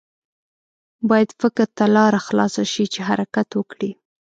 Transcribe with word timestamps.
باید 1.09 1.29
فکر 1.41 1.65
ته 1.77 1.85
لاره 1.95 2.19
خلاصه 2.27 2.63
شي 2.73 2.85
چې 2.93 2.99
حرکت 3.09 3.49
وکړي. 3.53 3.91